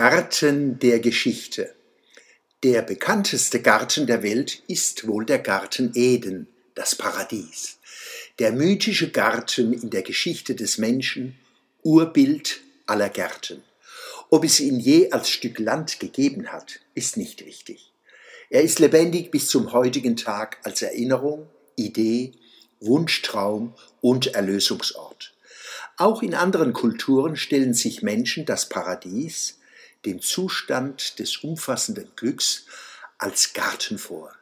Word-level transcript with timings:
Garten 0.00 0.78
der 0.78 1.00
Geschichte. 1.00 1.74
Der 2.62 2.82
bekannteste 2.82 3.60
Garten 3.60 4.06
der 4.06 4.22
Welt 4.22 4.62
ist 4.68 5.08
wohl 5.08 5.26
der 5.26 5.40
Garten 5.40 5.90
Eden, 5.96 6.46
das 6.76 6.94
Paradies. 6.94 7.78
Der 8.38 8.52
mythische 8.52 9.10
Garten 9.10 9.72
in 9.72 9.90
der 9.90 10.02
Geschichte 10.02 10.54
des 10.54 10.78
Menschen, 10.78 11.36
Urbild 11.82 12.60
aller 12.86 13.08
Gärten. 13.08 13.64
Ob 14.30 14.44
es 14.44 14.60
ihn 14.60 14.78
je 14.78 15.10
als 15.10 15.30
Stück 15.30 15.58
Land 15.58 15.98
gegeben 15.98 16.52
hat, 16.52 16.78
ist 16.94 17.16
nicht 17.16 17.44
wichtig. 17.44 17.92
Er 18.50 18.62
ist 18.62 18.78
lebendig 18.78 19.32
bis 19.32 19.48
zum 19.48 19.72
heutigen 19.72 20.14
Tag 20.14 20.58
als 20.62 20.80
Erinnerung, 20.80 21.48
Idee, 21.74 22.34
Wunschtraum 22.78 23.74
und 24.00 24.28
Erlösungsort. 24.36 25.34
Auch 25.96 26.22
in 26.22 26.34
anderen 26.34 26.72
Kulturen 26.72 27.34
stellen 27.34 27.74
sich 27.74 28.02
Menschen 28.02 28.46
das 28.46 28.68
Paradies, 28.68 29.57
den 30.08 30.20
Zustand 30.20 31.18
des 31.18 31.36
umfassenden 31.38 32.08
Glücks 32.16 32.64
als 33.18 33.52
Garten 33.52 33.98
vor. 33.98 34.34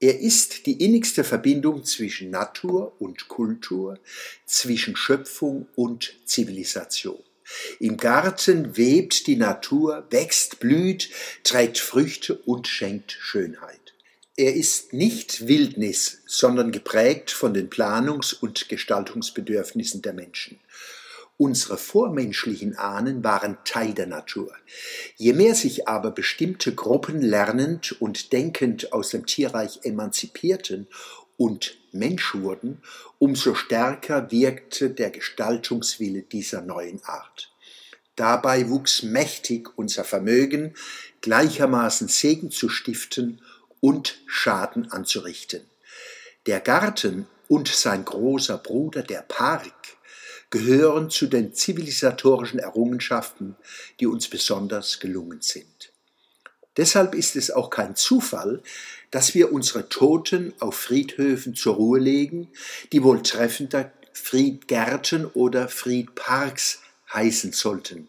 Er 0.00 0.18
ist 0.18 0.66
die 0.66 0.82
innigste 0.84 1.22
Verbindung 1.22 1.84
zwischen 1.84 2.30
Natur 2.30 2.96
und 2.98 3.28
Kultur, 3.28 3.98
zwischen 4.46 4.96
Schöpfung 4.96 5.68
und 5.76 6.14
Zivilisation. 6.24 7.22
Im 7.78 7.98
Garten 7.98 8.76
webt 8.78 9.26
die 9.26 9.36
Natur, 9.36 10.06
wächst, 10.10 10.60
blüht, 10.60 11.10
trägt 11.44 11.78
Früchte 11.78 12.34
und 12.34 12.66
schenkt 12.66 13.12
Schönheit. 13.12 13.92
Er 14.36 14.54
ist 14.54 14.94
nicht 14.94 15.46
Wildnis, 15.46 16.22
sondern 16.26 16.72
geprägt 16.72 17.30
von 17.30 17.52
den 17.52 17.68
Planungs- 17.68 18.32
und 18.32 18.70
Gestaltungsbedürfnissen 18.70 20.00
der 20.00 20.14
Menschen. 20.14 20.58
Unsere 21.42 21.76
vormenschlichen 21.76 22.78
Ahnen 22.78 23.24
waren 23.24 23.58
Teil 23.64 23.94
der 23.94 24.06
Natur. 24.06 24.54
Je 25.16 25.32
mehr 25.32 25.56
sich 25.56 25.88
aber 25.88 26.12
bestimmte 26.12 26.72
Gruppen 26.72 27.20
lernend 27.20 28.00
und 28.00 28.32
denkend 28.32 28.92
aus 28.92 29.08
dem 29.08 29.26
Tierreich 29.26 29.80
emanzipierten 29.82 30.86
und 31.36 31.78
Mensch 31.90 32.36
wurden, 32.36 32.80
umso 33.18 33.56
stärker 33.56 34.30
wirkte 34.30 34.90
der 34.90 35.10
Gestaltungswille 35.10 36.22
dieser 36.22 36.62
neuen 36.62 37.02
Art. 37.02 37.50
Dabei 38.14 38.68
wuchs 38.68 39.02
mächtig 39.02 39.68
unser 39.76 40.04
Vermögen, 40.04 40.74
gleichermaßen 41.22 42.06
Segen 42.06 42.52
zu 42.52 42.68
stiften 42.68 43.42
und 43.80 44.22
Schaden 44.26 44.92
anzurichten. 44.92 45.62
Der 46.46 46.60
Garten 46.60 47.26
und 47.48 47.66
sein 47.66 48.04
großer 48.04 48.58
Bruder, 48.58 49.02
der 49.02 49.22
Park, 49.22 49.74
gehören 50.52 51.08
zu 51.08 51.26
den 51.26 51.54
zivilisatorischen 51.54 52.60
Errungenschaften, 52.60 53.56
die 53.98 54.06
uns 54.06 54.28
besonders 54.28 55.00
gelungen 55.00 55.40
sind. 55.40 55.92
Deshalb 56.76 57.14
ist 57.14 57.36
es 57.36 57.50
auch 57.50 57.70
kein 57.70 57.96
Zufall, 57.96 58.62
dass 59.10 59.34
wir 59.34 59.50
unsere 59.50 59.88
Toten 59.88 60.52
auf 60.60 60.74
Friedhöfen 60.76 61.54
zur 61.54 61.76
Ruhe 61.76 61.98
legen, 61.98 62.48
die 62.92 63.02
wohl 63.02 63.22
treffender 63.22 63.92
Friedgärten 64.12 65.24
oder 65.26 65.68
Friedparks 65.68 66.80
heißen 67.12 67.52
sollten. 67.52 68.08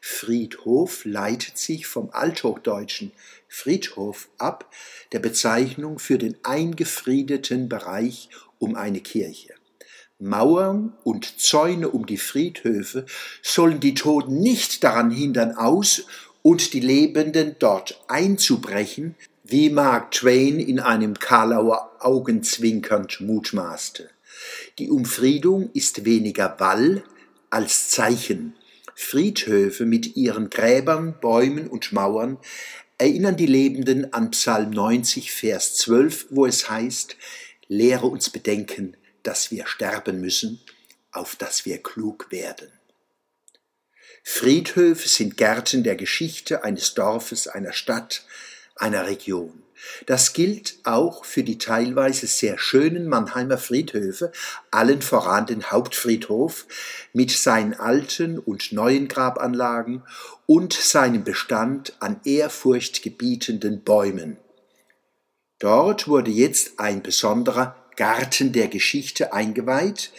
Friedhof 0.00 1.04
leitet 1.04 1.58
sich 1.58 1.86
vom 1.86 2.10
althochdeutschen 2.10 3.12
Friedhof 3.48 4.28
ab, 4.38 4.68
der 5.12 5.20
Bezeichnung 5.20 6.00
für 6.00 6.18
den 6.18 6.36
eingefriedeten 6.42 7.68
Bereich 7.68 8.30
um 8.58 8.74
eine 8.74 9.00
Kirche. 9.00 9.54
Mauern 10.18 10.92
und 11.02 11.40
Zäune 11.40 11.88
um 11.88 12.06
die 12.06 12.18
Friedhöfe 12.18 13.04
sollen 13.42 13.80
die 13.80 13.94
Toten 13.94 14.40
nicht 14.40 14.84
daran 14.84 15.10
hindern, 15.10 15.56
aus 15.56 16.06
und 16.42 16.72
die 16.72 16.80
Lebenden 16.80 17.56
dort 17.58 18.00
einzubrechen, 18.06 19.16
wie 19.42 19.70
Mark 19.70 20.12
Twain 20.12 20.60
in 20.60 20.78
einem 20.78 21.14
Karlauer 21.18 21.90
Augenzwinkernd 22.00 23.20
mutmaßte. 23.20 24.08
Die 24.78 24.90
Umfriedung 24.90 25.70
ist 25.74 26.04
weniger 26.04 26.56
Wall 26.58 27.02
als 27.50 27.90
Zeichen. 27.90 28.54
Friedhöfe 28.94 29.84
mit 29.84 30.16
ihren 30.16 30.48
Gräbern, 30.48 31.16
Bäumen 31.20 31.66
und 31.66 31.92
Mauern 31.92 32.38
erinnern 32.98 33.36
die 33.36 33.46
Lebenden 33.46 34.12
an 34.12 34.30
Psalm 34.30 34.70
90, 34.70 35.32
Vers 35.32 35.74
12, 35.76 36.26
wo 36.30 36.46
es 36.46 36.70
heißt, 36.70 37.16
Lehre 37.66 38.06
uns 38.06 38.30
bedenken, 38.30 38.96
dass 39.24 39.50
wir 39.50 39.66
sterben 39.66 40.20
müssen, 40.20 40.60
auf 41.10 41.34
dass 41.34 41.66
wir 41.66 41.82
klug 41.82 42.30
werden. 42.30 42.68
Friedhöfe 44.22 45.08
sind 45.08 45.36
Gärten 45.36 45.82
der 45.82 45.96
Geschichte 45.96 46.64
eines 46.64 46.94
Dorfes, 46.94 47.46
einer 47.48 47.72
Stadt, 47.72 48.24
einer 48.76 49.06
Region. 49.06 49.64
Das 50.06 50.32
gilt 50.32 50.78
auch 50.84 51.26
für 51.26 51.42
die 51.42 51.58
teilweise 51.58 52.26
sehr 52.26 52.58
schönen 52.58 53.06
Mannheimer 53.06 53.58
Friedhöfe, 53.58 54.32
allen 54.70 55.02
voran 55.02 55.46
den 55.46 55.70
Hauptfriedhof 55.70 56.66
mit 57.12 57.30
seinen 57.30 57.74
alten 57.74 58.38
und 58.38 58.72
neuen 58.72 59.08
Grabanlagen 59.08 60.02
und 60.46 60.72
seinem 60.72 61.22
Bestand 61.22 61.94
an 62.00 62.20
ehrfurchtgebietenden 62.24 63.82
Bäumen. 63.82 64.38
Dort 65.58 66.08
wurde 66.08 66.30
jetzt 66.30 66.80
ein 66.80 67.02
besonderer 67.02 67.83
Garten 67.96 68.52
der 68.52 68.68
Geschichte 68.68 69.32
eingeweiht, 69.32 70.12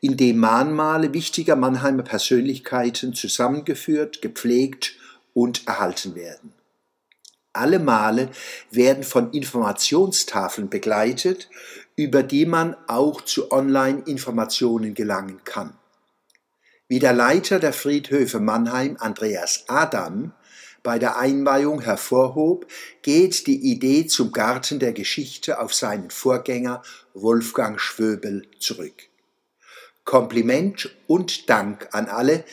in 0.00 0.16
dem 0.16 0.38
Mahnmale 0.38 1.12
wichtiger 1.12 1.56
Mannheimer 1.56 2.02
Persönlichkeiten 2.02 3.14
zusammengeführt, 3.14 4.22
gepflegt 4.22 4.96
und 5.34 5.66
erhalten 5.66 6.14
werden. 6.14 6.54
Alle 7.52 7.80
Male 7.80 8.30
werden 8.70 9.02
von 9.02 9.32
Informationstafeln 9.32 10.70
begleitet, 10.70 11.50
über 11.96 12.22
die 12.22 12.46
man 12.46 12.76
auch 12.86 13.20
zu 13.22 13.50
Online-Informationen 13.50 14.94
gelangen 14.94 15.40
kann. 15.44 15.76
Wie 16.88 16.98
der 16.98 17.12
Leiter 17.12 17.58
der 17.58 17.72
Friedhöfe 17.72 18.40
Mannheim, 18.40 18.96
Andreas 18.98 19.64
Adam, 19.68 20.32
bei 20.82 20.98
der 20.98 21.18
Einweihung 21.18 21.80
hervorhob, 21.80 22.66
geht 23.02 23.46
die 23.46 23.70
Idee 23.70 24.06
zum 24.06 24.32
Garten 24.32 24.78
der 24.78 24.92
Geschichte 24.92 25.60
auf 25.60 25.74
seinen 25.74 26.10
Vorgänger 26.10 26.82
Wolfgang 27.14 27.80
Schwöbel 27.80 28.46
zurück. 28.58 29.08
Kompliment 30.04 30.90
und 31.06 31.48
Dank 31.50 31.88
an 31.92 32.06
alle, 32.06 32.44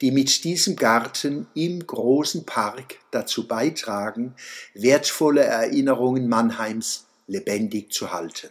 die 0.00 0.10
mit 0.10 0.44
diesem 0.44 0.76
Garten 0.76 1.46
im 1.54 1.86
großen 1.86 2.44
Park 2.44 2.96
dazu 3.10 3.46
beitragen, 3.46 4.34
wertvolle 4.74 5.44
Erinnerungen 5.44 6.28
Mannheims 6.28 7.06
lebendig 7.26 7.92
zu 7.92 8.12
halten. 8.12 8.50